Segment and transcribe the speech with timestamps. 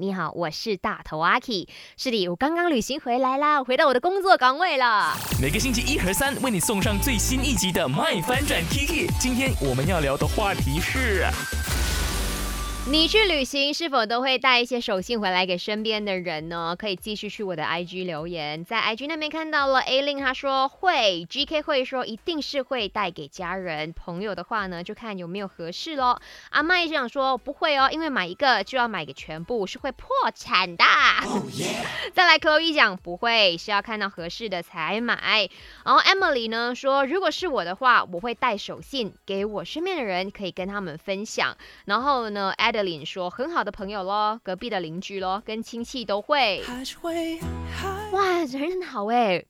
[0.00, 1.68] 你好，我是大头阿 K。
[1.98, 5.14] 是的，我刚刚旅行回来啦，回到我的工作岗位了。
[5.38, 9.06] 每个星期一和三为你送上最新一集的《麦翻转 Kiki》。
[9.20, 11.26] 今天我们要聊的话题是。
[12.88, 16.74] 你去旅行是否都会带一些手信回来给身边的人呢？
[16.76, 26.20] 可以继续去我的 IG 留言，在 IG 那边看到了 A 令，他说会，GK 会说一定是会带给家人朋友的话呢，就看有没有合适咯。
[26.48, 30.84] 阿麦这样说不会哦，因为买一个就要买个全部，是会破产的。
[32.12, 35.48] 再来 Chloe 讲不会，是要看到合适的才买。
[35.84, 41.56] 然后 Emily 呢说，如果是我的话，我会带手信给我身边的人，可以跟他们分享。
[41.84, 42.52] 然后呢
[43.04, 46.62] 说：“很好的朋友咯，隔壁的邻居咯，跟亲戚都会。
[48.12, 49.44] 哇，人很好哎！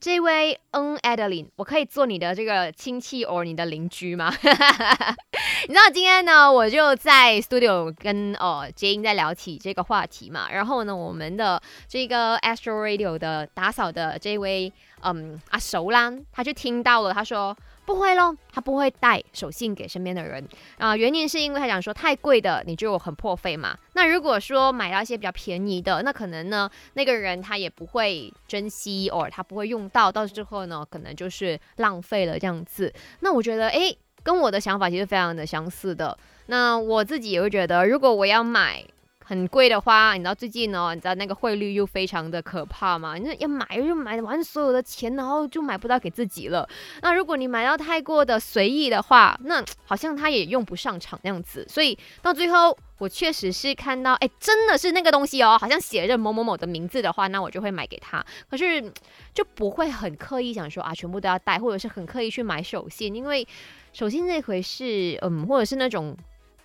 [0.00, 4.32] 这位嗯，Adeline，我可以做你的这个亲戚 or 你的邻居吗？
[4.42, 10.50] 你知道今天呢，我就在 studio 跟哦杰英在聊起这个话题嘛。
[10.50, 20.46] 然后呢，我们的这个 Astro Radio 的打扫的这位嗯阿熟啦，他就听到了，他说。”不会咯，他不会带手信给身边的人
[20.78, 20.96] 啊。
[20.96, 23.76] 原因是因为他讲说太贵的你就很破费嘛。
[23.94, 32.92] 那如果说买到一些比较便宜的，那可能呢那个人他也不会珍惜，或他不会用到，到之后呢可能就是浪费了这样子。
[33.20, 36.16] 那我觉得诶，跟我的想法其实非常的相似的。
[36.46, 38.84] 那我自己也会觉得，如果我要买。
[39.24, 43.14] 很贵的话，你知道最近呢，你知道那个汇率又非常的可怕嘛？
[43.16, 46.68] 你要买就买完所有的钱，然后就买不到给自己了。
[47.00, 51.64] 那如果你买到太过的随意的话，那好像他也用不上场那样子。
[51.68, 58.24] 所以到最后，我确实是看到，哎，真的是那个东西哦，好像写着某某某的名字的话，那我就会买给他。
[58.50, 58.92] 可是
[59.32, 63.46] 就不会很刻意想说啊，全部都要带，或者是很刻意去买手信，因为
[63.92, 66.16] 手信这回事，嗯，或者是那种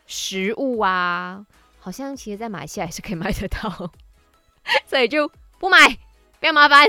[0.08, 1.46] 食物啊。
[1.88, 3.94] 好像其实，在马来西亚也是可以买得到，
[4.86, 5.88] 所以就不买，
[6.42, 6.86] 不要麻烦。